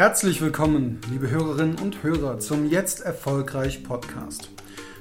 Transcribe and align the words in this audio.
Herzlich 0.00 0.40
willkommen, 0.40 0.98
liebe 1.10 1.28
Hörerinnen 1.28 1.78
und 1.78 2.02
Hörer, 2.02 2.38
zum 2.38 2.70
Jetzt 2.70 3.02
Erfolgreich 3.02 3.84
Podcast. 3.84 4.48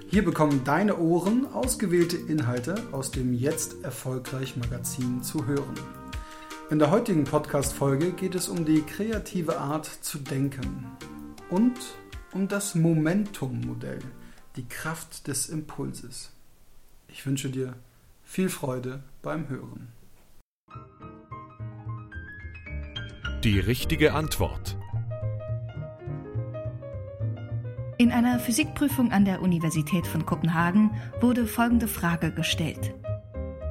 Hier 0.09 0.25
bekommen 0.25 0.65
deine 0.65 0.97
Ohren 0.97 1.45
ausgewählte 1.53 2.17
Inhalte 2.17 2.75
aus 2.91 3.09
dem 3.09 3.33
Jetzt 3.33 3.81
Erfolgreich 3.85 4.57
Magazin 4.57 5.23
zu 5.23 5.45
hören. 5.45 5.73
In 6.69 6.79
der 6.79 6.91
heutigen 6.91 7.23
Podcast-Folge 7.23 8.11
geht 8.11 8.35
es 8.35 8.49
um 8.49 8.65
die 8.65 8.81
kreative 8.81 9.57
Art 9.57 9.85
zu 9.85 10.17
denken 10.17 10.91
und 11.49 11.79
um 12.33 12.49
das 12.49 12.75
Momentum-Modell, 12.75 13.99
die 14.57 14.67
Kraft 14.67 15.27
des 15.29 15.47
Impulses. 15.47 16.33
Ich 17.07 17.25
wünsche 17.25 17.49
dir 17.49 17.73
viel 18.25 18.49
Freude 18.49 19.01
beim 19.21 19.47
Hören. 19.47 19.93
Die 23.45 23.61
richtige 23.61 24.13
Antwort. 24.13 24.75
In 28.01 28.13
einer 28.13 28.39
Physikprüfung 28.39 29.11
an 29.11 29.25
der 29.25 29.41
Universität 29.41 30.07
von 30.07 30.25
Kopenhagen 30.25 30.91
wurde 31.19 31.45
folgende 31.45 31.89
Frage 31.89 32.31
gestellt. 32.31 32.95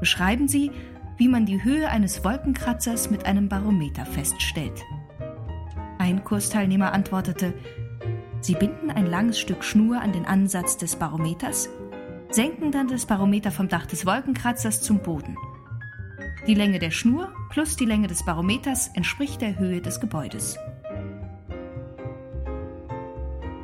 Beschreiben 0.01 0.49
Sie, 0.49 0.71
wie 1.17 1.29
man 1.29 1.47
die 1.47 1.65
Höhe 1.65 1.89
eines 1.89 2.23
Wolkenkratzers 2.25 3.11
mit 3.11 3.25
einem 3.25 3.49
Barometer 3.49 4.05
feststellt. 4.05 4.85
Ein 5.97 6.25
Kursteilnehmer 6.25 6.93
antwortete, 6.93 7.55
Sie 8.43 8.53
binden 8.53 8.91
ein 8.91 9.07
langes 9.07 9.41
Stück 9.41 9.65
Schnur 9.65 9.99
an 10.03 10.13
den 10.13 10.27
Ansatz 10.27 10.77
des 10.77 10.97
Barometers, 10.97 11.71
senken 12.29 12.71
dann 12.71 12.89
das 12.89 13.07
Barometer 13.07 13.51
vom 13.51 13.69
Dach 13.69 13.87
des 13.87 14.05
Wolkenkratzers 14.05 14.83
zum 14.83 14.99
Boden. 14.99 15.39
Die 16.47 16.55
Länge 16.55 16.79
der 16.79 16.91
Schnur 16.91 17.33
plus 17.49 17.77
die 17.77 17.87
Länge 17.87 18.09
des 18.09 18.27
Barometers 18.27 18.89
entspricht 18.89 19.41
der 19.41 19.59
Höhe 19.59 19.81
des 19.81 20.01
Gebäudes. 20.01 20.59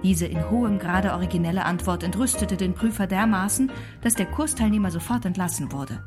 Diese 0.04 0.26
in 0.26 0.50
hohem 0.50 0.78
Grade 0.78 1.14
originelle 1.14 1.64
Antwort 1.64 2.02
entrüstete 2.02 2.58
den 2.58 2.74
Prüfer 2.74 3.06
dermaßen, 3.06 3.72
dass 4.02 4.14
der 4.14 4.26
Kursteilnehmer 4.26 4.90
sofort 4.90 5.24
entlassen 5.24 5.72
wurde. 5.72 6.04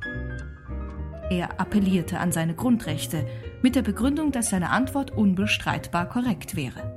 Er 1.31 1.59
appellierte 1.59 2.19
an 2.19 2.31
seine 2.31 2.53
Grundrechte 2.53 3.27
mit 3.63 3.75
der 3.75 3.81
Begründung, 3.81 4.31
dass 4.31 4.51
seine 4.51 4.69
Antwort 4.69 5.11
unbestreitbar 5.11 6.07
korrekt 6.07 6.55
wäre. 6.55 6.93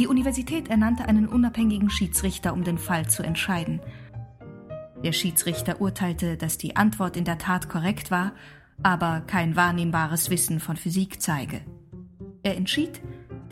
Die 0.00 0.08
Universität 0.08 0.68
ernannte 0.68 1.06
einen 1.06 1.28
unabhängigen 1.28 1.88
Schiedsrichter, 1.88 2.52
um 2.52 2.64
den 2.64 2.78
Fall 2.78 3.08
zu 3.08 3.22
entscheiden. 3.22 3.80
Der 5.04 5.12
Schiedsrichter 5.12 5.80
urteilte, 5.80 6.36
dass 6.36 6.58
die 6.58 6.74
Antwort 6.74 7.16
in 7.16 7.24
der 7.24 7.38
Tat 7.38 7.68
korrekt 7.68 8.10
war, 8.10 8.32
aber 8.82 9.22
kein 9.26 9.54
wahrnehmbares 9.54 10.30
Wissen 10.30 10.58
von 10.58 10.76
Physik 10.76 11.22
zeige. 11.22 11.60
Er 12.42 12.56
entschied, 12.56 13.00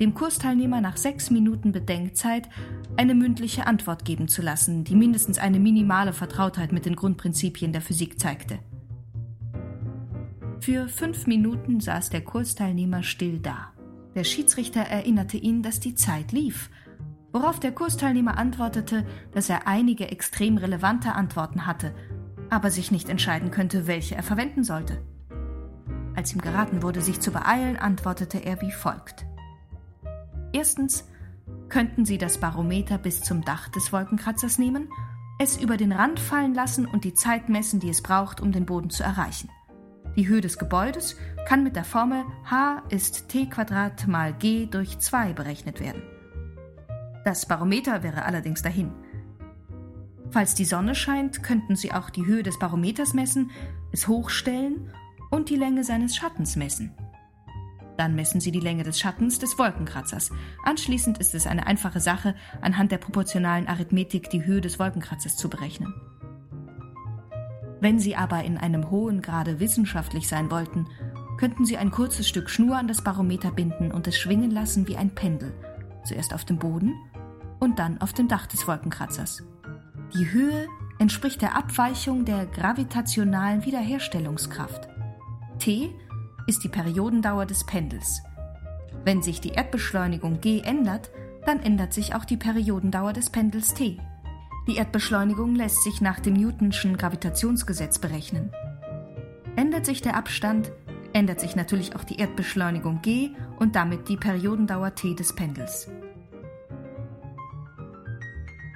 dem 0.00 0.14
Kursteilnehmer 0.14 0.80
nach 0.80 0.96
sechs 0.96 1.30
Minuten 1.30 1.72
Bedenkzeit 1.72 2.48
eine 2.96 3.14
mündliche 3.14 3.66
Antwort 3.66 4.04
geben 4.04 4.28
zu 4.28 4.42
lassen, 4.42 4.84
die 4.84 4.94
mindestens 4.94 5.38
eine 5.38 5.58
minimale 5.58 6.12
Vertrautheit 6.12 6.72
mit 6.72 6.86
den 6.86 6.96
Grundprinzipien 6.96 7.72
der 7.72 7.82
Physik 7.82 8.20
zeigte. 8.20 8.58
Für 10.60 10.88
fünf 10.88 11.26
Minuten 11.26 11.80
saß 11.80 12.10
der 12.10 12.22
Kursteilnehmer 12.22 13.02
still 13.02 13.38
da. 13.38 13.72
Der 14.14 14.24
Schiedsrichter 14.24 14.80
erinnerte 14.80 15.36
ihn, 15.36 15.62
dass 15.62 15.80
die 15.80 15.94
Zeit 15.94 16.32
lief, 16.32 16.70
worauf 17.32 17.60
der 17.60 17.72
Kursteilnehmer 17.72 18.38
antwortete, 18.38 19.06
dass 19.32 19.50
er 19.50 19.66
einige 19.66 20.10
extrem 20.10 20.56
relevante 20.56 21.12
Antworten 21.14 21.66
hatte, 21.66 21.94
aber 22.48 22.70
sich 22.70 22.90
nicht 22.90 23.08
entscheiden 23.08 23.50
könnte, 23.50 23.86
welche 23.86 24.14
er 24.14 24.22
verwenden 24.22 24.64
sollte. 24.64 25.02
Als 26.14 26.32
ihm 26.34 26.40
geraten 26.40 26.82
wurde, 26.82 27.02
sich 27.02 27.20
zu 27.20 27.30
beeilen, 27.30 27.76
antwortete 27.76 28.38
er 28.38 28.62
wie 28.62 28.72
folgt. 28.72 29.26
Erstens 30.56 31.04
könnten 31.68 32.06
Sie 32.06 32.16
das 32.16 32.38
Barometer 32.38 32.96
bis 32.96 33.20
zum 33.20 33.44
Dach 33.44 33.68
des 33.68 33.92
Wolkenkratzers 33.92 34.56
nehmen, 34.56 34.88
es 35.38 35.58
über 35.58 35.76
den 35.76 35.92
Rand 35.92 36.18
fallen 36.18 36.54
lassen 36.54 36.86
und 36.86 37.04
die 37.04 37.12
Zeit 37.12 37.50
messen, 37.50 37.78
die 37.78 37.90
es 37.90 38.00
braucht, 38.00 38.40
um 38.40 38.52
den 38.52 38.64
Boden 38.64 38.88
zu 38.88 39.02
erreichen. 39.02 39.50
Die 40.16 40.28
Höhe 40.28 40.40
des 40.40 40.56
Gebäudes 40.56 41.16
kann 41.46 41.62
mit 41.62 41.76
der 41.76 41.84
Formel 41.84 42.24
h 42.46 42.82
ist 42.88 43.28
t 43.28 43.46
mal 44.06 44.32
g 44.32 44.64
durch 44.64 44.98
2 44.98 45.34
berechnet 45.34 45.78
werden. 45.78 46.00
Das 47.26 47.44
Barometer 47.44 48.02
wäre 48.02 48.24
allerdings 48.24 48.62
dahin. 48.62 48.92
Falls 50.30 50.54
die 50.54 50.64
Sonne 50.64 50.94
scheint, 50.94 51.42
könnten 51.42 51.76
Sie 51.76 51.92
auch 51.92 52.08
die 52.08 52.24
Höhe 52.24 52.42
des 52.42 52.58
Barometers 52.58 53.12
messen, 53.12 53.50
es 53.92 54.08
hochstellen 54.08 54.90
und 55.30 55.50
die 55.50 55.56
Länge 55.56 55.84
seines 55.84 56.16
Schattens 56.16 56.56
messen. 56.56 56.94
Dann 57.96 58.14
messen 58.14 58.40
Sie 58.40 58.52
die 58.52 58.60
Länge 58.60 58.82
des 58.82 58.98
Schattens 58.98 59.38
des 59.38 59.58
Wolkenkratzers. 59.58 60.30
Anschließend 60.64 61.18
ist 61.18 61.34
es 61.34 61.46
eine 61.46 61.66
einfache 61.66 62.00
Sache, 62.00 62.34
anhand 62.60 62.92
der 62.92 62.98
proportionalen 62.98 63.68
Arithmetik 63.68 64.30
die 64.30 64.44
Höhe 64.44 64.60
des 64.60 64.78
Wolkenkratzers 64.78 65.36
zu 65.36 65.48
berechnen. 65.48 65.94
Wenn 67.80 67.98
Sie 67.98 68.16
aber 68.16 68.44
in 68.44 68.58
einem 68.58 68.90
hohen 68.90 69.22
Grade 69.22 69.60
wissenschaftlich 69.60 70.28
sein 70.28 70.50
wollten, 70.50 70.86
könnten 71.38 71.64
Sie 71.64 71.76
ein 71.76 71.90
kurzes 71.90 72.28
Stück 72.28 72.48
Schnur 72.48 72.76
an 72.76 72.88
das 72.88 73.02
Barometer 73.02 73.50
binden 73.50 73.92
und 73.92 74.06
es 74.06 74.18
schwingen 74.18 74.50
lassen 74.50 74.88
wie 74.88 74.96
ein 74.96 75.14
Pendel, 75.14 75.52
zuerst 76.04 76.32
auf 76.32 76.44
dem 76.44 76.58
Boden 76.58 76.94
und 77.58 77.78
dann 77.78 78.00
auf 78.00 78.12
dem 78.12 78.28
Dach 78.28 78.46
des 78.46 78.66
Wolkenkratzers. 78.66 79.42
Die 80.14 80.30
Höhe 80.32 80.66
entspricht 80.98 81.42
der 81.42 81.56
Abweichung 81.56 82.24
der 82.24 82.46
gravitationalen 82.46 83.64
Wiederherstellungskraft. 83.64 84.88
T 85.58 85.90
ist 86.46 86.64
die 86.64 86.68
Periodendauer 86.68 87.46
des 87.46 87.64
Pendels. 87.64 88.22
Wenn 89.04 89.22
sich 89.22 89.40
die 89.40 89.50
Erdbeschleunigung 89.50 90.40
g 90.40 90.60
ändert, 90.60 91.10
dann 91.44 91.60
ändert 91.60 91.92
sich 91.92 92.14
auch 92.14 92.24
die 92.24 92.36
Periodendauer 92.36 93.12
des 93.12 93.30
Pendels 93.30 93.74
t. 93.74 93.98
Die 94.66 94.76
Erdbeschleunigung 94.76 95.54
lässt 95.54 95.84
sich 95.84 96.00
nach 96.00 96.18
dem 96.18 96.34
Newtonschen 96.34 96.96
Gravitationsgesetz 96.96 98.00
berechnen. 98.00 98.52
Ändert 99.54 99.86
sich 99.86 100.02
der 100.02 100.16
Abstand, 100.16 100.72
ändert 101.12 101.40
sich 101.40 101.54
natürlich 101.54 101.94
auch 101.94 102.04
die 102.04 102.18
Erdbeschleunigung 102.18 103.00
g 103.00 103.30
und 103.58 103.76
damit 103.76 104.08
die 104.08 104.16
Periodendauer 104.16 104.94
t 104.94 105.14
des 105.14 105.34
Pendels. 105.34 105.88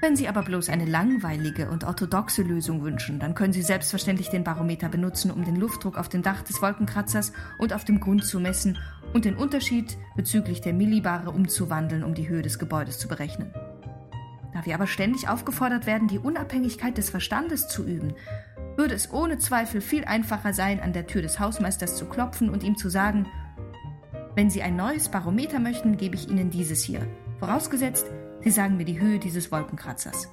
Wenn 0.02 0.16
Sie 0.16 0.28
aber 0.28 0.42
bloß 0.42 0.70
eine 0.70 0.86
langweilige 0.86 1.68
und 1.68 1.84
orthodoxe 1.84 2.42
Lösung 2.42 2.82
wünschen, 2.82 3.18
dann 3.18 3.34
können 3.34 3.52
Sie 3.52 3.60
selbstverständlich 3.60 4.30
den 4.30 4.44
Barometer 4.44 4.88
benutzen, 4.88 5.30
um 5.30 5.44
den 5.44 5.56
Luftdruck 5.56 5.98
auf 5.98 6.08
dem 6.08 6.22
Dach 6.22 6.42
des 6.42 6.62
Wolkenkratzers 6.62 7.32
und 7.58 7.74
auf 7.74 7.84
dem 7.84 8.00
Grund 8.00 8.24
zu 8.24 8.40
messen 8.40 8.78
und 9.12 9.26
den 9.26 9.36
Unterschied 9.36 9.98
bezüglich 10.16 10.62
der 10.62 10.72
Millibare 10.72 11.30
umzuwandeln, 11.30 12.02
um 12.02 12.14
die 12.14 12.30
Höhe 12.30 12.40
des 12.40 12.58
Gebäudes 12.58 12.98
zu 12.98 13.08
berechnen. 13.08 13.52
Da 14.54 14.64
wir 14.64 14.74
aber 14.74 14.86
ständig 14.86 15.28
aufgefordert 15.28 15.86
werden, 15.86 16.08
die 16.08 16.18
Unabhängigkeit 16.18 16.96
des 16.96 17.10
Verstandes 17.10 17.68
zu 17.68 17.84
üben, 17.84 18.14
würde 18.76 18.94
es 18.94 19.12
ohne 19.12 19.38
Zweifel 19.38 19.82
viel 19.82 20.06
einfacher 20.06 20.54
sein, 20.54 20.80
an 20.80 20.94
der 20.94 21.06
Tür 21.06 21.20
des 21.20 21.38
Hausmeisters 21.38 21.96
zu 21.96 22.06
klopfen 22.06 22.48
und 22.48 22.62
ihm 22.62 22.76
zu 22.76 22.88
sagen, 22.88 23.26
wenn 24.34 24.48
Sie 24.48 24.62
ein 24.62 24.76
neues 24.76 25.10
Barometer 25.10 25.58
möchten, 25.58 25.98
gebe 25.98 26.14
ich 26.14 26.30
Ihnen 26.30 26.48
dieses 26.48 26.82
hier. 26.82 27.06
Vorausgesetzt, 27.38 28.06
Sie 28.42 28.50
sagen 28.50 28.76
mir 28.78 28.86
die 28.86 28.98
Höhe 28.98 29.18
dieses 29.18 29.52
Wolkenkratzers. 29.52 30.28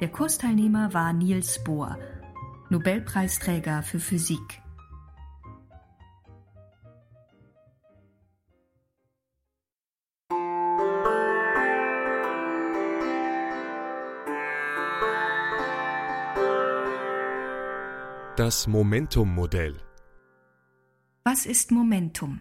Der 0.00 0.08
Kursteilnehmer 0.08 0.94
war 0.94 1.12
Niels 1.12 1.62
Bohr, 1.64 1.98
Nobelpreisträger 2.70 3.82
für 3.82 3.98
Physik. 3.98 4.62
Das 18.36 18.66
Momentum-Modell. 18.66 19.76
Was 21.24 21.46
ist 21.46 21.72
Momentum? 21.72 22.40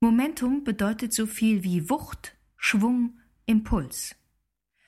Momentum 0.00 0.62
bedeutet 0.62 1.14
so 1.14 1.26
viel 1.26 1.64
wie 1.64 1.88
Wucht, 1.88 2.36
Schwung, 2.58 3.18
Impuls. 3.46 4.14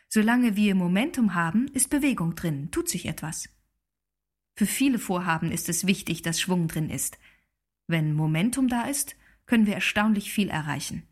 Solange 0.09 0.55
wir 0.55 0.75
Momentum 0.75 1.35
haben, 1.35 1.69
ist 1.69 1.89
Bewegung 1.89 2.35
drin, 2.35 2.71
tut 2.71 2.91
sich 2.91 3.07
etwas. 3.07 3.49
Für 4.55 4.67
viele 4.67 4.99
Vorhaben 4.99 5.51
ist 5.51 5.71
es 5.71 5.87
wichtig, 5.87 6.21
dass 6.21 6.41
Schwung 6.41 6.69
drin 6.69 6.91
ist. 6.91 7.19
Wenn 7.87 8.13
Momentum 8.15 8.69
da 8.69 8.83
ist, 8.83 9.17
können 9.47 9.67
wir 9.67 9.75
erstaunlich 9.75 10.31
viel 10.31 10.51
erreichen. 10.51 11.05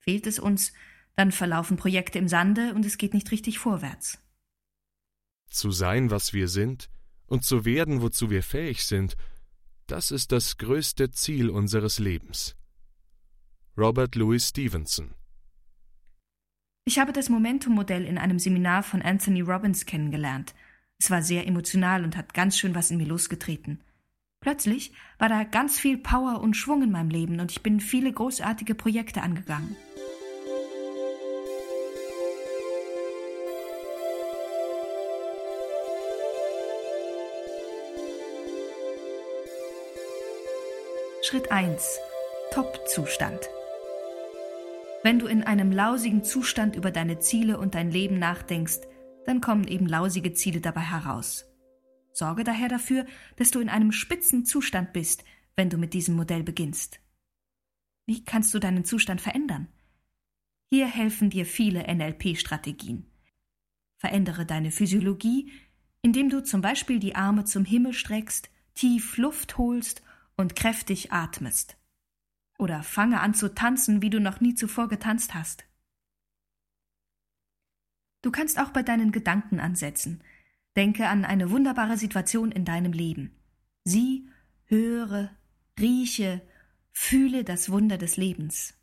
Fehlt 0.00 0.26
es 0.26 0.38
uns, 0.38 0.74
dann 1.16 1.32
verlaufen 1.32 1.78
Projekte 1.78 2.18
im 2.18 2.28
Sande 2.28 2.74
und 2.74 2.84
es 2.84 2.98
geht 2.98 3.14
nicht 3.14 3.30
richtig 3.30 3.58
vorwärts. 3.58 4.18
Zu 5.48 5.70
sein, 5.70 6.10
was 6.10 6.34
wir 6.34 6.48
sind, 6.48 6.90
und 7.26 7.44
zu 7.44 7.64
werden, 7.64 8.02
wozu 8.02 8.28
wir 8.28 8.42
fähig 8.42 8.84
sind, 8.84 9.16
das 9.86 10.10
ist 10.10 10.30
das 10.30 10.58
größte 10.58 11.10
Ziel 11.10 11.48
unseres 11.48 11.98
Lebens. 11.98 12.56
Robert 13.80 14.14
Louis 14.14 14.46
Stevenson. 14.46 15.14
Ich 16.84 16.98
habe 16.98 17.14
das 17.14 17.30
Momentum-Modell 17.30 18.04
in 18.04 18.18
einem 18.18 18.38
Seminar 18.38 18.82
von 18.82 19.00
Anthony 19.00 19.40
Robbins 19.40 19.86
kennengelernt. 19.86 20.54
Es 20.98 21.10
war 21.10 21.22
sehr 21.22 21.46
emotional 21.46 22.04
und 22.04 22.14
hat 22.14 22.34
ganz 22.34 22.58
schön 22.58 22.74
was 22.74 22.90
in 22.90 22.98
mir 22.98 23.06
losgetreten. 23.06 23.80
Plötzlich 24.42 24.92
war 25.18 25.30
da 25.30 25.44
ganz 25.44 25.80
viel 25.80 25.96
Power 25.96 26.42
und 26.42 26.58
Schwung 26.58 26.82
in 26.82 26.90
meinem 26.90 27.08
Leben 27.08 27.40
und 27.40 27.52
ich 27.52 27.62
bin 27.62 27.80
viele 27.80 28.12
großartige 28.12 28.74
Projekte 28.74 29.22
angegangen. 29.22 29.74
Schritt 41.22 41.50
1. 41.50 41.98
Top-Zustand. 42.52 43.48
Wenn 45.02 45.18
du 45.18 45.26
in 45.26 45.42
einem 45.42 45.72
lausigen 45.72 46.24
Zustand 46.24 46.76
über 46.76 46.90
deine 46.90 47.18
Ziele 47.20 47.58
und 47.58 47.74
dein 47.74 47.90
Leben 47.90 48.18
nachdenkst, 48.18 48.80
dann 49.24 49.40
kommen 49.40 49.66
eben 49.66 49.86
lausige 49.86 50.34
Ziele 50.34 50.60
dabei 50.60 50.82
heraus. 50.82 51.46
Sorge 52.12 52.44
daher 52.44 52.68
dafür, 52.68 53.06
dass 53.36 53.50
du 53.50 53.60
in 53.60 53.70
einem 53.70 53.92
spitzen 53.92 54.44
Zustand 54.44 54.92
bist, 54.92 55.24
wenn 55.56 55.70
du 55.70 55.78
mit 55.78 55.94
diesem 55.94 56.16
Modell 56.16 56.42
beginnst. 56.42 57.00
Wie 58.06 58.24
kannst 58.24 58.52
du 58.52 58.58
deinen 58.58 58.84
Zustand 58.84 59.22
verändern? 59.22 59.68
Hier 60.68 60.86
helfen 60.86 61.30
dir 61.30 61.46
viele 61.46 61.82
NLP-Strategien. 61.82 63.06
Verändere 63.96 64.44
deine 64.44 64.70
Physiologie, 64.70 65.50
indem 66.02 66.28
du 66.28 66.42
zum 66.42 66.60
Beispiel 66.60 66.98
die 66.98 67.14
Arme 67.14 67.44
zum 67.44 67.64
Himmel 67.64 67.94
streckst, 67.94 68.50
tief 68.74 69.16
Luft 69.16 69.56
holst 69.56 70.02
und 70.36 70.56
kräftig 70.56 71.12
atmest. 71.12 71.79
Oder 72.60 72.82
fange 72.82 73.20
an 73.20 73.32
zu 73.32 73.54
tanzen, 73.54 74.02
wie 74.02 74.10
du 74.10 74.20
noch 74.20 74.42
nie 74.42 74.54
zuvor 74.54 74.90
getanzt 74.90 75.32
hast. 75.32 75.64
Du 78.20 78.30
kannst 78.30 78.60
auch 78.60 78.68
bei 78.68 78.82
deinen 78.82 79.12
Gedanken 79.12 79.60
ansetzen. 79.60 80.22
Denke 80.76 81.08
an 81.08 81.24
eine 81.24 81.50
wunderbare 81.50 81.96
Situation 81.96 82.52
in 82.52 82.66
deinem 82.66 82.92
Leben. 82.92 83.34
Sieh, 83.84 84.28
höre, 84.66 85.34
rieche, 85.78 86.46
fühle 86.92 87.44
das 87.44 87.70
Wunder 87.70 87.96
des 87.96 88.18
Lebens. 88.18 88.74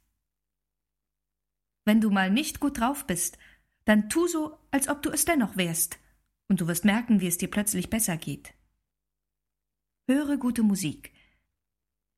Wenn 1.85 2.01
du 2.01 2.09
mal 2.09 2.31
nicht 2.31 2.59
gut 2.59 2.79
drauf 2.79 3.05
bist, 3.05 3.37
dann 3.85 4.09
tu 4.09 4.25
so, 4.25 4.57
als 4.71 4.87
ob 4.87 5.03
du 5.03 5.11
es 5.11 5.25
dennoch 5.25 5.55
wärst, 5.55 5.99
und 6.47 6.61
du 6.61 6.67
wirst 6.67 6.83
merken, 6.83 7.21
wie 7.21 7.27
es 7.27 7.37
dir 7.37 7.51
plötzlich 7.51 7.91
besser 7.91 8.17
geht. 8.17 8.55
Höre 10.07 10.37
gute 10.37 10.63
Musik. 10.63 11.13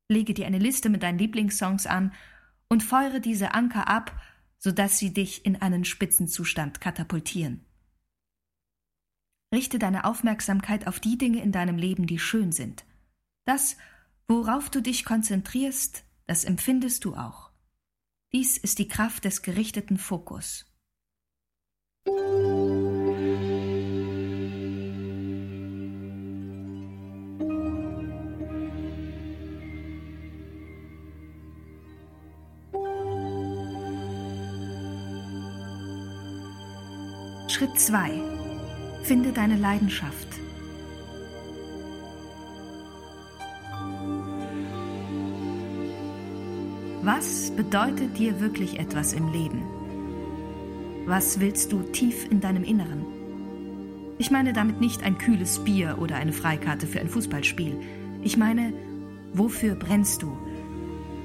Lege 0.09 0.33
dir 0.33 0.47
eine 0.47 0.57
Liste 0.57 0.89
mit 0.89 1.03
deinen 1.03 1.19
Lieblingssongs 1.19 1.85
an 1.85 2.13
und 2.67 2.83
feuere 2.83 3.19
diese 3.19 3.53
Anker 3.53 3.87
ab, 3.87 4.19
sodass 4.57 4.97
sie 4.97 5.13
dich 5.13 5.45
in 5.45 5.61
einen 5.61 5.85
Spitzenzustand 5.85 6.81
katapultieren. 6.81 7.63
Richte 9.53 9.79
deine 9.79 10.05
Aufmerksamkeit 10.05 10.87
auf 10.87 10.99
die 10.99 11.17
Dinge 11.17 11.41
in 11.41 11.51
deinem 11.51 11.77
Leben, 11.77 12.07
die 12.07 12.19
schön 12.19 12.51
sind. 12.51 12.85
Das, 13.45 13.77
worauf 14.27 14.69
du 14.69 14.81
dich 14.81 15.05
konzentrierst, 15.05 16.03
das 16.25 16.43
empfindest 16.43 17.05
du 17.05 17.15
auch. 17.15 17.51
Dies 18.31 18.57
ist 18.57 18.77
die 18.77 18.87
Kraft 18.87 19.25
des 19.25 19.41
gerichteten 19.41 19.97
Fokus. 19.97 20.65
Schritt 37.69 37.79
2 37.79 38.11
Finde 39.03 39.31
deine 39.31 39.55
Leidenschaft. 39.55 40.27
Was 47.01 47.51
bedeutet 47.51 48.17
dir 48.17 48.39
wirklich 48.39 48.79
etwas 48.79 49.13
im 49.13 49.31
Leben? 49.31 49.63
Was 51.05 51.39
willst 51.39 51.71
du 51.71 51.81
tief 51.81 52.29
in 52.29 52.39
deinem 52.39 52.63
Inneren? 52.63 53.05
Ich 54.17 54.31
meine 54.31 54.53
damit 54.53 54.79
nicht 54.81 55.03
ein 55.03 55.17
kühles 55.17 55.63
Bier 55.63 55.97
oder 55.99 56.15
eine 56.15 56.33
Freikarte 56.33 56.87
für 56.87 56.99
ein 56.99 57.09
Fußballspiel. 57.09 57.79
Ich 58.21 58.37
meine, 58.37 58.73
wofür 59.33 59.75
brennst 59.75 60.21
du? 60.21 60.37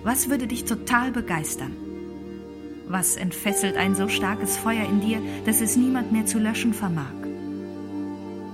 Was 0.05 0.31
würde 0.31 0.47
dich 0.47 0.65
total 0.65 1.11
begeistern? 1.11 1.84
Was 2.87 3.17
entfesselt 3.17 3.77
ein 3.77 3.95
so 3.95 4.09
starkes 4.09 4.57
Feuer 4.57 4.85
in 4.85 5.01
dir, 5.01 5.21
dass 5.47 5.61
es 5.61 5.77
niemand 5.77 6.13
mehr 6.13 6.27
zu 6.27 6.39
löschen 6.39 6.75
vermag? 6.75 7.15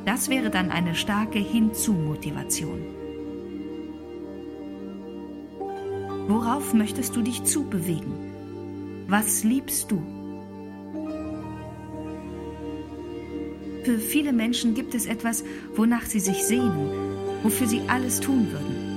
Das 0.04 0.28
wäre 0.28 0.50
dann 0.50 0.70
eine 0.70 0.94
starke 0.94 1.38
Hinzu-Motivation. 1.38 2.80
Worauf 6.28 6.74
möchtest 6.74 7.16
du 7.16 7.22
dich 7.22 7.42
zubewegen? 7.42 9.04
Was 9.08 9.42
liebst 9.42 9.90
du? 9.90 10.00
Für 13.84 13.98
viele 13.98 14.32
Menschen 14.32 14.74
gibt 14.74 14.94
es 14.94 15.06
etwas, 15.06 15.42
wonach 15.74 16.04
sie 16.04 16.20
sich 16.20 16.44
sehnen, 16.44 16.88
wofür 17.42 17.66
sie 17.66 17.80
alles 17.88 18.20
tun 18.20 18.46
würden. 18.52 18.90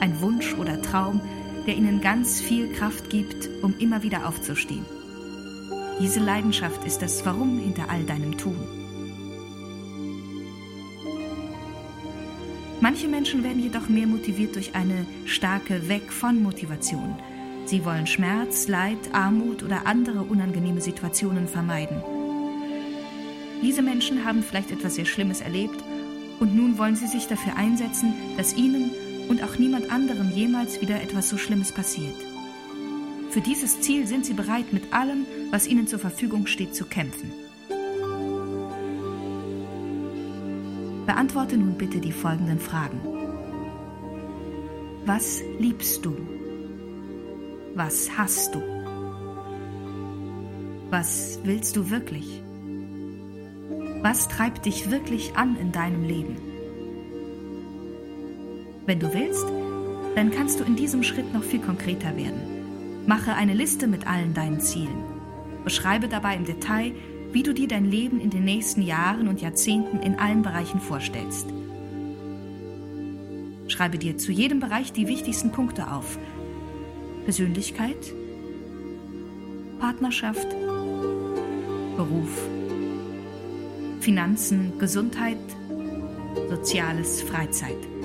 Ein 0.00 0.20
Wunsch 0.20 0.54
oder 0.58 0.82
Traum, 0.82 1.20
der 1.68 1.76
ihnen 1.76 2.00
ganz 2.00 2.40
viel 2.40 2.72
Kraft 2.72 3.10
gibt, 3.10 3.50
um 3.60 3.74
immer 3.78 4.02
wieder 4.02 4.26
aufzustehen. 4.26 4.86
Diese 6.00 6.18
Leidenschaft 6.18 6.82
ist 6.84 7.02
das 7.02 7.26
Warum 7.26 7.58
hinter 7.58 7.90
all 7.90 8.04
deinem 8.04 8.38
Tun. 8.38 8.56
Manche 12.80 13.06
Menschen 13.06 13.44
werden 13.44 13.62
jedoch 13.62 13.90
mehr 13.90 14.06
motiviert 14.06 14.54
durch 14.54 14.74
eine 14.74 15.04
starke 15.26 15.90
Weg 15.90 16.10
von 16.10 16.42
Motivation. 16.42 17.18
Sie 17.66 17.84
wollen 17.84 18.06
Schmerz, 18.06 18.66
Leid, 18.66 19.12
Armut 19.12 19.62
oder 19.62 19.86
andere 19.86 20.22
unangenehme 20.22 20.80
Situationen 20.80 21.48
vermeiden. 21.48 22.02
Diese 23.62 23.82
Menschen 23.82 24.24
haben 24.24 24.42
vielleicht 24.42 24.70
etwas 24.70 24.94
sehr 24.94 25.04
Schlimmes 25.04 25.42
erlebt 25.42 25.84
und 26.40 26.56
nun 26.56 26.78
wollen 26.78 26.96
sie 26.96 27.08
sich 27.08 27.26
dafür 27.26 27.56
einsetzen, 27.56 28.14
dass 28.38 28.56
ihnen 28.56 28.90
und 29.28 29.42
auch 29.42 29.58
niemand 29.58 29.90
anderem 29.90 30.30
jemals 30.30 30.80
wieder 30.80 31.02
etwas 31.02 31.28
so 31.28 31.36
Schlimmes 31.36 31.72
passiert. 31.72 32.16
Für 33.30 33.40
dieses 33.40 33.80
Ziel 33.80 34.06
sind 34.06 34.24
sie 34.24 34.34
bereit, 34.34 34.72
mit 34.72 34.92
allem, 34.92 35.26
was 35.50 35.66
ihnen 35.66 35.86
zur 35.86 35.98
Verfügung 35.98 36.46
steht, 36.46 36.74
zu 36.74 36.86
kämpfen. 36.86 37.30
Beantworte 41.06 41.56
nun 41.56 41.74
bitte 41.76 42.00
die 42.00 42.12
folgenden 42.12 42.58
Fragen. 42.58 43.00
Was 45.04 45.42
liebst 45.58 46.04
du? 46.04 46.16
Was 47.74 48.10
hast 48.16 48.54
du? 48.54 48.62
Was 50.90 51.38
willst 51.44 51.76
du 51.76 51.90
wirklich? 51.90 52.42
Was 54.02 54.28
treibt 54.28 54.64
dich 54.66 54.90
wirklich 54.90 55.36
an 55.36 55.56
in 55.56 55.72
deinem 55.72 56.04
Leben? 56.04 56.47
Wenn 58.88 59.00
du 59.00 59.12
willst, 59.12 59.44
dann 60.14 60.30
kannst 60.30 60.60
du 60.60 60.64
in 60.64 60.74
diesem 60.74 61.02
Schritt 61.02 61.34
noch 61.34 61.42
viel 61.42 61.60
konkreter 61.60 62.16
werden. 62.16 63.04
Mache 63.06 63.34
eine 63.34 63.52
Liste 63.52 63.86
mit 63.86 64.06
allen 64.06 64.32
deinen 64.32 64.62
Zielen. 64.62 65.04
Beschreibe 65.62 66.08
dabei 66.08 66.36
im 66.36 66.46
Detail, 66.46 66.94
wie 67.30 67.42
du 67.42 67.52
dir 67.52 67.68
dein 67.68 67.84
Leben 67.84 68.18
in 68.18 68.30
den 68.30 68.44
nächsten 68.44 68.80
Jahren 68.80 69.28
und 69.28 69.42
Jahrzehnten 69.42 69.98
in 69.98 70.18
allen 70.18 70.40
Bereichen 70.40 70.80
vorstellst. 70.80 71.48
Schreibe 73.66 73.98
dir 73.98 74.16
zu 74.16 74.32
jedem 74.32 74.58
Bereich 74.58 74.90
die 74.90 75.06
wichtigsten 75.06 75.52
Punkte 75.52 75.92
auf. 75.92 76.18
Persönlichkeit, 77.24 78.14
Partnerschaft, 79.80 80.48
Beruf, 81.94 82.48
Finanzen, 84.00 84.78
Gesundheit, 84.78 85.36
Soziales, 86.48 87.20
Freizeit. 87.20 87.97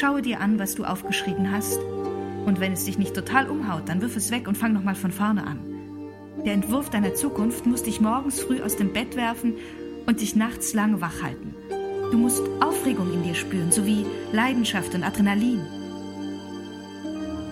Schaue 0.00 0.22
dir 0.22 0.40
an, 0.40 0.58
was 0.58 0.76
du 0.76 0.84
aufgeschrieben 0.84 1.52
hast, 1.52 1.78
und 2.46 2.58
wenn 2.58 2.72
es 2.72 2.86
dich 2.86 2.96
nicht 2.96 3.12
total 3.12 3.50
umhaut, 3.50 3.86
dann 3.86 4.00
wirf 4.00 4.16
es 4.16 4.30
weg 4.30 4.48
und 4.48 4.56
fang 4.56 4.72
nochmal 4.72 4.94
von 4.94 5.12
vorne 5.12 5.46
an. 5.46 5.58
Der 6.46 6.54
Entwurf 6.54 6.88
deiner 6.88 7.12
Zukunft 7.12 7.66
muss 7.66 7.82
dich 7.82 8.00
morgens 8.00 8.40
früh 8.40 8.62
aus 8.62 8.76
dem 8.76 8.94
Bett 8.94 9.14
werfen 9.14 9.58
und 10.06 10.22
dich 10.22 10.34
nachts 10.36 10.72
lang 10.72 11.02
wach 11.02 11.22
halten. 11.22 11.54
Du 12.10 12.16
musst 12.16 12.42
Aufregung 12.60 13.12
in 13.12 13.24
dir 13.24 13.34
spüren, 13.34 13.70
sowie 13.70 14.06
Leidenschaft 14.32 14.94
und 14.94 15.04
Adrenalin. 15.04 15.60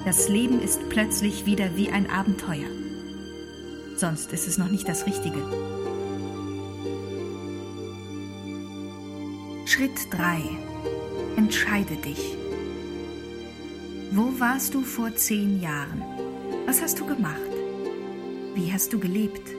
Das 0.07 0.31
Leben 0.31 0.62
ist 0.62 0.88
plötzlich 0.88 1.45
wieder 1.45 1.76
wie 1.76 1.90
ein 1.90 2.09
Abenteuer. 2.09 2.71
Sonst 3.97 4.33
ist 4.33 4.49
es 4.49 4.57
noch 4.57 4.71
nicht 4.71 4.88
das 4.88 5.05
Richtige. 5.05 5.43
Schritt 9.67 10.11
3. 10.12 10.40
Entscheide 11.37 11.97
dich. 11.97 12.38
Wo 14.11 14.41
warst 14.41 14.73
du 14.73 14.81
vor 14.81 15.15
zehn 15.17 15.61
Jahren? 15.61 16.03
Was 16.65 16.81
hast 16.81 16.99
du 16.99 17.05
gemacht? 17.05 17.37
Wie 18.55 18.73
hast 18.73 18.95
du 18.95 18.99
gelebt? 18.99 19.55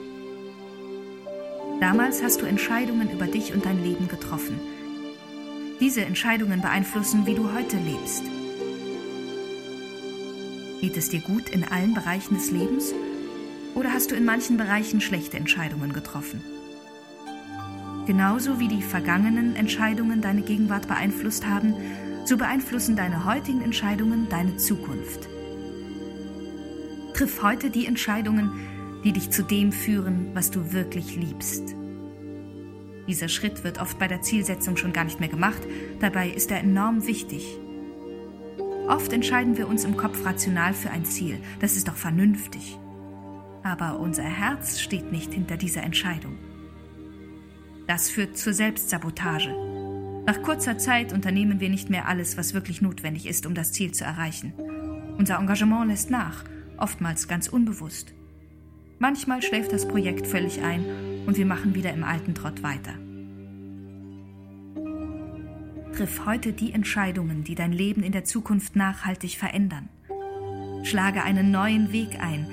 Damals 1.80 2.20
hast 2.20 2.40
du 2.40 2.46
Entscheidungen 2.46 3.10
über 3.12 3.26
dich 3.26 3.54
und 3.54 3.64
dein 3.64 3.80
Leben 3.80 4.08
getroffen. 4.08 4.58
Diese 5.78 6.04
Entscheidungen 6.04 6.60
beeinflussen, 6.62 7.26
wie 7.26 7.36
du 7.36 7.52
heute 7.54 7.76
lebst. 7.76 8.24
Geht 10.80 10.96
es 10.96 11.10
dir 11.10 11.20
gut 11.20 11.48
in 11.48 11.62
allen 11.62 11.94
Bereichen 11.94 12.34
des 12.34 12.50
Lebens 12.50 12.92
oder 13.76 13.92
hast 13.92 14.10
du 14.10 14.16
in 14.16 14.24
manchen 14.24 14.56
Bereichen 14.56 15.00
schlechte 15.00 15.36
Entscheidungen 15.36 15.92
getroffen? 15.92 16.42
Genauso 18.06 18.58
wie 18.58 18.66
die 18.66 18.82
vergangenen 18.82 19.54
Entscheidungen 19.54 20.20
deine 20.20 20.42
Gegenwart 20.42 20.88
beeinflusst 20.88 21.46
haben, 21.46 21.74
so 22.24 22.36
beeinflussen 22.36 22.96
deine 22.96 23.24
heutigen 23.24 23.62
Entscheidungen 23.62 24.28
deine 24.28 24.56
Zukunft. 24.56 25.28
Triff 27.14 27.42
heute 27.42 27.70
die 27.70 27.86
Entscheidungen, 27.86 28.52
die 29.04 29.12
dich 29.12 29.30
zu 29.30 29.42
dem 29.42 29.72
führen, 29.72 30.30
was 30.34 30.50
du 30.50 30.72
wirklich 30.72 31.16
liebst. 31.16 31.74
Dieser 33.06 33.28
Schritt 33.28 33.64
wird 33.64 33.80
oft 33.80 33.98
bei 33.98 34.08
der 34.08 34.22
Zielsetzung 34.22 34.76
schon 34.76 34.92
gar 34.92 35.04
nicht 35.04 35.20
mehr 35.20 35.28
gemacht, 35.28 35.60
dabei 36.00 36.30
ist 36.30 36.50
er 36.50 36.60
enorm 36.60 37.06
wichtig. 37.06 37.58
Oft 38.86 39.12
entscheiden 39.12 39.56
wir 39.56 39.68
uns 39.68 39.84
im 39.84 39.96
Kopf 39.96 40.24
rational 40.24 40.74
für 40.74 40.90
ein 40.90 41.04
Ziel, 41.04 41.40
das 41.60 41.76
ist 41.76 41.88
doch 41.88 41.96
vernünftig. 41.96 42.78
Aber 43.62 43.98
unser 43.98 44.22
Herz 44.22 44.80
steht 44.80 45.12
nicht 45.12 45.34
hinter 45.34 45.56
dieser 45.56 45.82
Entscheidung. 45.82 46.38
Das 47.86 48.08
führt 48.08 48.38
zur 48.38 48.52
Selbstsabotage. 48.52 49.69
Nach 50.26 50.42
kurzer 50.42 50.78
Zeit 50.78 51.12
unternehmen 51.12 51.60
wir 51.60 51.70
nicht 51.70 51.90
mehr 51.90 52.06
alles, 52.06 52.36
was 52.36 52.54
wirklich 52.54 52.82
notwendig 52.82 53.26
ist, 53.26 53.46
um 53.46 53.54
das 53.54 53.72
Ziel 53.72 53.92
zu 53.92 54.04
erreichen. 54.04 54.52
Unser 55.18 55.38
Engagement 55.38 55.88
lässt 55.88 56.10
nach, 56.10 56.44
oftmals 56.76 57.26
ganz 57.26 57.48
unbewusst. 57.48 58.14
Manchmal 58.98 59.42
schläft 59.42 59.72
das 59.72 59.88
Projekt 59.88 60.26
völlig 60.26 60.62
ein 60.62 60.84
und 61.26 61.36
wir 61.36 61.46
machen 61.46 61.74
wieder 61.74 61.92
im 61.92 62.04
alten 62.04 62.34
Trott 62.34 62.62
weiter. 62.62 62.92
Triff 65.94 66.24
heute 66.26 66.52
die 66.52 66.72
Entscheidungen, 66.72 67.42
die 67.44 67.54
dein 67.54 67.72
Leben 67.72 68.02
in 68.02 68.12
der 68.12 68.24
Zukunft 68.24 68.76
nachhaltig 68.76 69.36
verändern. 69.36 69.88
Schlage 70.82 71.22
einen 71.22 71.50
neuen 71.50 71.92
Weg 71.92 72.20
ein 72.20 72.46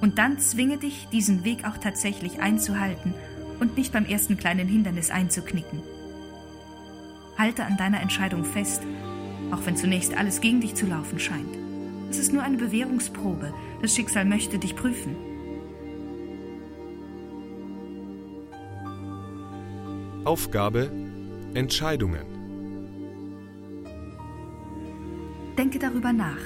und 0.00 0.18
dann 0.18 0.38
zwinge 0.38 0.78
dich, 0.78 1.08
diesen 1.12 1.44
Weg 1.44 1.64
auch 1.64 1.78
tatsächlich 1.78 2.40
einzuhalten 2.40 3.14
und 3.60 3.76
nicht 3.76 3.92
beim 3.92 4.04
ersten 4.04 4.36
kleinen 4.36 4.68
Hindernis 4.68 5.10
einzuknicken. 5.10 5.80
Halte 7.36 7.64
an 7.64 7.76
deiner 7.76 8.00
Entscheidung 8.00 8.44
fest, 8.44 8.82
auch 9.50 9.64
wenn 9.66 9.76
zunächst 9.76 10.16
alles 10.16 10.40
gegen 10.40 10.60
dich 10.60 10.74
zu 10.74 10.86
laufen 10.86 11.18
scheint. 11.18 11.56
Es 12.10 12.18
ist 12.18 12.32
nur 12.32 12.42
eine 12.42 12.56
Bewährungsprobe. 12.56 13.52
Das 13.82 13.94
Schicksal 13.94 14.24
möchte 14.24 14.58
dich 14.58 14.76
prüfen. 14.76 15.16
Aufgabe 20.24 20.90
Entscheidungen. 21.54 22.24
Denke 25.58 25.78
darüber 25.78 26.12
nach. 26.12 26.38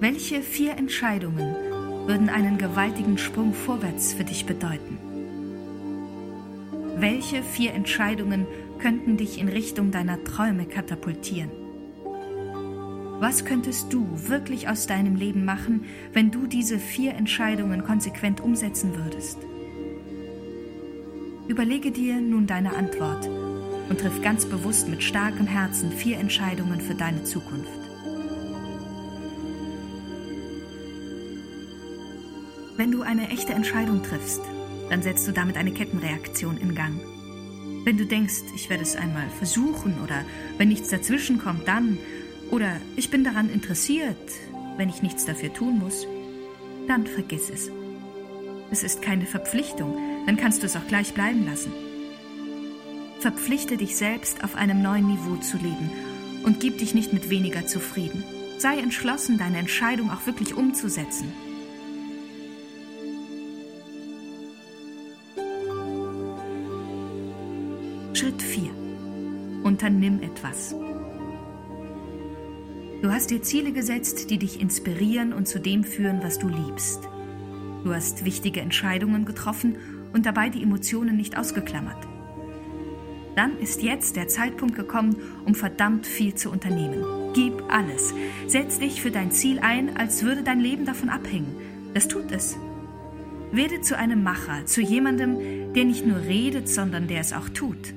Welche 0.00 0.42
vier 0.42 0.76
Entscheidungen 0.76 1.54
würden 2.06 2.28
einen 2.28 2.58
gewaltigen 2.58 3.18
Sprung 3.18 3.54
vorwärts 3.54 4.14
für 4.14 4.24
dich 4.24 4.46
bedeuten? 4.46 4.98
Welche 6.96 7.42
vier 7.42 7.72
Entscheidungen 7.72 8.46
könnten 8.80 9.16
dich 9.16 9.38
in 9.38 9.48
Richtung 9.48 9.90
deiner 9.90 10.22
Träume 10.24 10.64
katapultieren? 10.64 11.50
Was 13.20 13.44
könntest 13.44 13.92
du 13.92 14.08
wirklich 14.28 14.68
aus 14.68 14.86
deinem 14.86 15.14
Leben 15.14 15.44
machen, 15.44 15.84
wenn 16.14 16.30
du 16.30 16.46
diese 16.46 16.78
vier 16.78 17.14
Entscheidungen 17.14 17.84
konsequent 17.84 18.40
umsetzen 18.40 18.96
würdest? 18.96 19.38
Überlege 21.46 21.90
dir 21.90 22.20
nun 22.20 22.46
deine 22.46 22.74
Antwort 22.74 23.28
und 23.90 24.00
triff 24.00 24.22
ganz 24.22 24.46
bewusst 24.46 24.88
mit 24.88 25.02
starkem 25.02 25.46
Herzen 25.46 25.92
vier 25.92 26.18
Entscheidungen 26.18 26.80
für 26.80 26.94
deine 26.94 27.24
Zukunft. 27.24 27.68
Wenn 32.76 32.92
du 32.92 33.02
eine 33.02 33.28
echte 33.28 33.52
Entscheidung 33.52 34.02
triffst, 34.02 34.40
dann 34.88 35.02
setzt 35.02 35.28
du 35.28 35.32
damit 35.32 35.58
eine 35.58 35.72
Kettenreaktion 35.72 36.56
in 36.56 36.74
Gang. 36.74 37.09
Wenn 37.84 37.96
du 37.96 38.04
denkst, 38.04 38.42
ich 38.54 38.68
werde 38.68 38.82
es 38.82 38.96
einmal 38.96 39.28
versuchen 39.38 40.00
oder 40.04 40.24
wenn 40.58 40.68
nichts 40.68 40.88
dazwischen 40.90 41.38
kommt, 41.38 41.66
dann 41.66 41.98
oder 42.50 42.76
ich 42.96 43.10
bin 43.10 43.24
daran 43.24 43.48
interessiert, 43.48 44.16
wenn 44.76 44.88
ich 44.88 45.02
nichts 45.02 45.24
dafür 45.24 45.52
tun 45.52 45.78
muss, 45.78 46.06
dann 46.88 47.06
vergiss 47.06 47.48
es. 47.48 47.70
Es 48.70 48.82
ist 48.82 49.02
keine 49.02 49.26
Verpflichtung, 49.26 49.96
dann 50.26 50.36
kannst 50.36 50.62
du 50.62 50.66
es 50.66 50.76
auch 50.76 50.86
gleich 50.88 51.14
bleiben 51.14 51.46
lassen. 51.46 51.72
Verpflichte 53.20 53.76
dich 53.76 53.96
selbst, 53.96 54.44
auf 54.44 54.54
einem 54.56 54.82
neuen 54.82 55.06
Niveau 55.06 55.36
zu 55.36 55.56
leben 55.56 55.90
und 56.44 56.60
gib 56.60 56.78
dich 56.78 56.94
nicht 56.94 57.12
mit 57.12 57.30
weniger 57.30 57.66
zufrieden. 57.66 58.24
Sei 58.58 58.78
entschlossen, 58.78 59.38
deine 59.38 59.58
Entscheidung 59.58 60.10
auch 60.10 60.26
wirklich 60.26 60.54
umzusetzen. 60.54 61.32
Schritt 68.40 68.42
4. 68.42 68.70
Unternimm 69.62 70.22
etwas. 70.22 70.74
Du 73.02 73.10
hast 73.10 73.30
dir 73.30 73.42
Ziele 73.42 73.72
gesetzt, 73.72 74.30
die 74.30 74.38
dich 74.38 74.60
inspirieren 74.60 75.32
und 75.32 75.46
zu 75.46 75.58
dem 75.58 75.84
führen, 75.84 76.20
was 76.22 76.38
du 76.38 76.48
liebst. 76.48 77.00
Du 77.84 77.94
hast 77.94 78.24
wichtige 78.24 78.60
Entscheidungen 78.60 79.24
getroffen 79.24 79.76
und 80.12 80.26
dabei 80.26 80.48
die 80.48 80.62
Emotionen 80.62 81.16
nicht 81.16 81.36
ausgeklammert. 81.36 82.06
Dann 83.36 83.58
ist 83.58 83.82
jetzt 83.82 84.16
der 84.16 84.28
Zeitpunkt 84.28 84.74
gekommen, 84.74 85.16
um 85.44 85.54
verdammt 85.54 86.06
viel 86.06 86.34
zu 86.34 86.50
unternehmen. 86.50 87.32
Gib 87.34 87.62
alles. 87.68 88.14
Setz 88.46 88.78
dich 88.78 89.00
für 89.00 89.10
dein 89.10 89.30
Ziel 89.30 89.60
ein, 89.60 89.96
als 89.96 90.22
würde 90.22 90.42
dein 90.42 90.60
Leben 90.60 90.84
davon 90.84 91.08
abhängen. 91.08 91.56
Das 91.94 92.08
tut 92.08 92.32
es. 92.32 92.56
Werde 93.52 93.80
zu 93.80 93.96
einem 93.96 94.22
Macher, 94.22 94.66
zu 94.66 94.80
jemandem, 94.80 95.72
der 95.74 95.84
nicht 95.84 96.06
nur 96.06 96.20
redet, 96.20 96.68
sondern 96.68 97.06
der 97.06 97.20
es 97.20 97.32
auch 97.32 97.48
tut. 97.48 97.94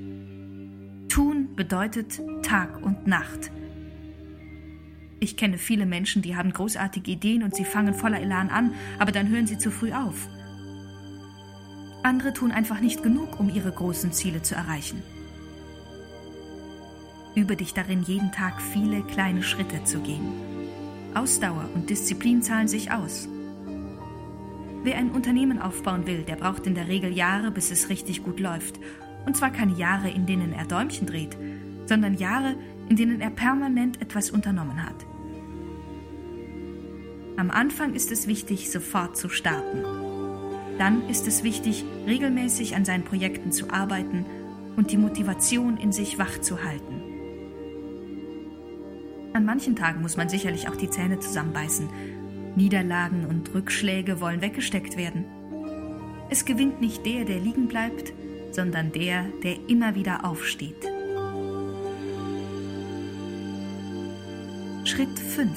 Bedeutet 1.55 2.19
Tag 2.41 2.83
und 2.83 3.05
Nacht. 3.05 3.51
Ich 5.19 5.37
kenne 5.37 5.59
viele 5.59 5.85
Menschen, 5.85 6.23
die 6.23 6.35
haben 6.35 6.51
großartige 6.51 7.11
Ideen 7.11 7.43
und 7.43 7.55
sie 7.55 7.63
fangen 7.63 7.93
voller 7.93 8.19
Elan 8.19 8.49
an, 8.49 8.73
aber 8.97 9.11
dann 9.11 9.29
hören 9.29 9.45
sie 9.45 9.59
zu 9.59 9.69
früh 9.69 9.91
auf. 9.91 10.27
Andere 12.01 12.33
tun 12.33 12.51
einfach 12.51 12.79
nicht 12.79 13.03
genug, 13.03 13.39
um 13.39 13.53
ihre 13.53 13.71
großen 13.71 14.11
Ziele 14.11 14.41
zu 14.41 14.55
erreichen. 14.55 15.03
Übe 17.35 17.55
dich 17.55 17.75
darin, 17.75 18.01
jeden 18.01 18.31
Tag 18.31 18.59
viele 18.59 19.03
kleine 19.03 19.43
Schritte 19.43 19.83
zu 19.83 19.99
gehen. 19.99 20.33
Ausdauer 21.13 21.69
und 21.75 21.91
Disziplin 21.91 22.41
zahlen 22.41 22.67
sich 22.67 22.91
aus. 22.91 23.29
Wer 24.81 24.97
ein 24.97 25.11
Unternehmen 25.11 25.61
aufbauen 25.61 26.07
will, 26.07 26.23
der 26.23 26.35
braucht 26.35 26.65
in 26.65 26.73
der 26.73 26.87
Regel 26.87 27.13
Jahre, 27.13 27.51
bis 27.51 27.69
es 27.69 27.89
richtig 27.89 28.23
gut 28.23 28.39
läuft. 28.39 28.79
Und 29.25 29.37
zwar 29.37 29.51
keine 29.51 29.73
Jahre, 29.73 30.09
in 30.09 30.25
denen 30.25 30.53
er 30.53 30.65
Däumchen 30.65 31.07
dreht, 31.07 31.37
sondern 31.85 32.15
Jahre, 32.15 32.55
in 32.89 32.95
denen 32.95 33.21
er 33.21 33.29
permanent 33.29 34.01
etwas 34.01 34.29
unternommen 34.29 34.83
hat. 34.83 35.05
Am 37.37 37.49
Anfang 37.49 37.93
ist 37.93 38.11
es 38.11 38.27
wichtig, 38.27 38.69
sofort 38.69 39.17
zu 39.17 39.29
starten. 39.29 39.83
Dann 40.77 41.07
ist 41.09 41.27
es 41.27 41.43
wichtig, 41.43 41.83
regelmäßig 42.05 42.75
an 42.75 42.85
seinen 42.85 43.03
Projekten 43.03 43.51
zu 43.51 43.69
arbeiten 43.69 44.25
und 44.75 44.91
die 44.91 44.97
Motivation 44.97 45.77
in 45.77 45.91
sich 45.91 46.17
wach 46.19 46.41
zu 46.41 46.63
halten. 46.63 47.01
An 49.33 49.45
manchen 49.45 49.75
Tagen 49.75 50.01
muss 50.01 50.15
man 50.15 50.29
sicherlich 50.29 50.69
auch 50.69 50.75
die 50.75 50.89
Zähne 50.89 51.19
zusammenbeißen. 51.19 51.89
Niederlagen 52.55 53.25
und 53.25 53.51
Rückschläge 53.53 54.21
wollen 54.21 54.41
weggesteckt 54.41 54.95
werden. 54.95 55.25
Es 56.29 56.45
gewinnt 56.45 56.81
nicht 56.81 57.05
der, 57.05 57.25
der 57.25 57.39
liegen 57.39 57.67
bleibt, 57.67 58.13
sondern 58.53 58.91
der, 58.91 59.25
der 59.43 59.57
immer 59.67 59.95
wieder 59.95 60.25
aufsteht. 60.25 60.87
Schritt 64.85 65.17
5. 65.17 65.49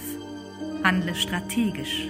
Handle 0.83 1.15
strategisch. 1.15 2.09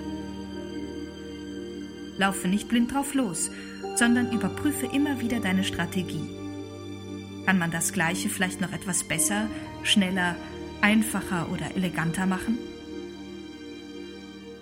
Laufe 2.19 2.49
nicht 2.49 2.69
blind 2.69 2.95
drauf 2.95 3.14
los, 3.14 3.50
sondern 3.97 4.31
überprüfe 4.33 4.87
immer 4.87 5.21
wieder 5.21 5.40
deine 5.40 5.64
Strategie. 5.64 6.31
Kann 7.47 7.59
man 7.59 7.71
das 7.71 7.93
Gleiche 7.93 8.28
vielleicht 8.28 8.61
noch 8.61 8.73
etwas 8.73 9.05
besser, 9.05 9.49
schneller, 9.83 10.37
einfacher 10.81 11.49
oder 11.50 11.76
eleganter 11.76 12.26
machen? 12.26 12.59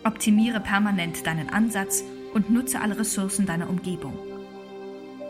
Optimiere 0.04 0.60
permanent 0.60 1.26
deinen 1.26 1.48
Ansatz 1.48 2.04
und 2.34 2.50
nutze 2.50 2.80
alle 2.80 2.98
Ressourcen 2.98 3.46
deiner 3.46 3.70
Umgebung. 3.70 4.33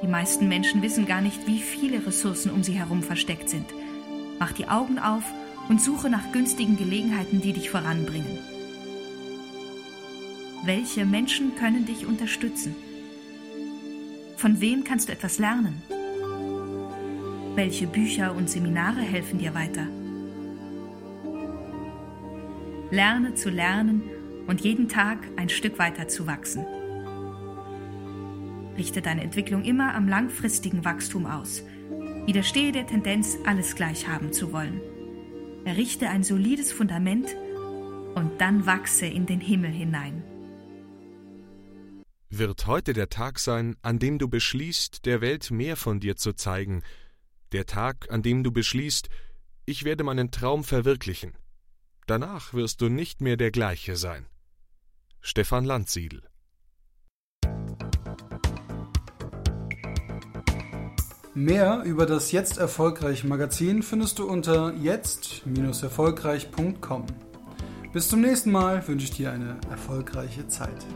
Die 0.02 0.08
meisten 0.08 0.48
Menschen 0.48 0.82
wissen 0.82 1.06
gar 1.06 1.20
nicht, 1.20 1.46
wie 1.46 1.58
viele 1.58 2.06
Ressourcen 2.06 2.50
um 2.50 2.62
sie 2.62 2.72
herum 2.72 3.02
versteckt 3.02 3.48
sind. 3.48 3.66
Mach 4.38 4.52
die 4.52 4.68
Augen 4.68 4.98
auf 4.98 5.24
und 5.68 5.80
suche 5.80 6.10
nach 6.10 6.32
günstigen 6.32 6.76
Gelegenheiten, 6.76 7.40
die 7.40 7.52
dich 7.52 7.70
voranbringen. 7.70 8.38
Welche 10.64 11.04
Menschen 11.04 11.56
können 11.56 11.86
dich 11.86 12.06
unterstützen? 12.06 12.74
Von 14.36 14.60
wem 14.60 14.84
kannst 14.84 15.08
du 15.08 15.12
etwas 15.12 15.38
lernen? 15.38 15.82
Welche 17.54 17.86
Bücher 17.86 18.34
und 18.34 18.50
Seminare 18.50 19.00
helfen 19.00 19.38
dir 19.38 19.54
weiter? 19.54 19.86
Lerne 22.90 23.34
zu 23.34 23.50
lernen 23.50 24.02
und 24.46 24.60
jeden 24.60 24.88
Tag 24.88 25.18
ein 25.36 25.48
Stück 25.48 25.78
weiter 25.78 26.08
zu 26.08 26.26
wachsen. 26.26 26.64
Richte 28.76 29.02
deine 29.02 29.22
Entwicklung 29.22 29.64
immer 29.64 29.94
am 29.94 30.08
langfristigen 30.08 30.84
Wachstum 30.84 31.26
aus. 31.26 31.62
Widerstehe 32.26 32.72
der 32.72 32.86
Tendenz, 32.86 33.36
alles 33.44 33.76
gleich 33.76 34.08
haben 34.08 34.32
zu 34.32 34.52
wollen. 34.52 34.80
Errichte 35.64 36.08
ein 36.08 36.24
solides 36.24 36.72
Fundament 36.72 37.36
und 38.14 38.40
dann 38.40 38.66
wachse 38.66 39.06
in 39.06 39.26
den 39.26 39.40
Himmel 39.40 39.70
hinein. 39.70 40.22
Wird 42.30 42.66
heute 42.66 42.94
der 42.94 43.10
Tag 43.10 43.38
sein, 43.38 43.76
an 43.82 43.98
dem 43.98 44.18
du 44.18 44.28
beschließt, 44.28 45.06
der 45.06 45.20
Welt 45.20 45.50
mehr 45.50 45.76
von 45.76 46.00
dir 46.00 46.16
zu 46.16 46.32
zeigen, 46.32 46.82
der 47.52 47.66
Tag, 47.66 48.10
an 48.10 48.22
dem 48.22 48.42
du 48.42 48.50
beschließt, 48.50 49.08
ich 49.66 49.84
werde 49.84 50.02
meinen 50.02 50.32
Traum 50.32 50.64
verwirklichen. 50.64 51.34
Danach 52.06 52.52
wirst 52.52 52.80
du 52.80 52.88
nicht 52.88 53.20
mehr 53.20 53.36
der 53.36 53.52
gleiche 53.52 53.96
sein. 53.96 54.26
Stefan 55.20 55.64
Landsiedel 55.64 56.22
Mehr 61.36 61.82
über 61.84 62.06
das 62.06 62.30
Jetzt 62.30 62.58
Erfolgreich 62.58 63.24
Magazin 63.24 63.82
findest 63.82 64.20
du 64.20 64.28
unter 64.28 64.72
jetzt-erfolgreich.com. 64.74 67.06
Bis 67.92 68.08
zum 68.08 68.20
nächsten 68.20 68.52
Mal 68.52 68.86
wünsche 68.86 69.06
ich 69.06 69.16
dir 69.16 69.32
eine 69.32 69.56
erfolgreiche 69.68 70.46
Zeit. 70.46 70.86